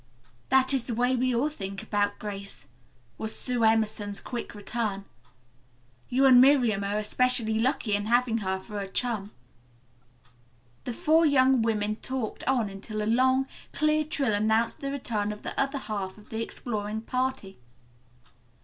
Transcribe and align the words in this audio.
"That 0.49 0.73
is 0.73 0.87
the 0.87 0.95
way 0.95 1.15
we 1.15 1.35
all 1.35 1.47
think 1.47 1.83
about 1.83 2.17
Grace," 2.17 2.67
was 3.19 3.37
Sue 3.37 3.63
Emerson's 3.63 4.19
quick 4.19 4.55
return. 4.55 5.05
"You 6.09 6.25
and 6.25 6.41
Miriam 6.41 6.83
are 6.83 6.97
especially 6.97 7.59
lucky 7.59 7.93
in 7.93 8.07
having 8.07 8.39
her 8.39 8.59
for 8.59 8.79
a 8.79 8.87
chum." 8.87 9.29
The 10.85 10.93
four 10.93 11.27
young 11.27 11.61
women 11.61 11.97
talked 11.97 12.43
on 12.45 12.67
until 12.67 13.03
a 13.03 13.05
long, 13.05 13.47
clear 13.73 14.03
trill 14.03 14.33
announced 14.33 14.79
the 14.79 14.89
return 14.89 15.31
of 15.31 15.43
the 15.43 15.53
other 15.55 15.77
half 15.77 16.17
of 16.17 16.29
the 16.29 16.41
exploring 16.41 17.01
party. 17.01 17.59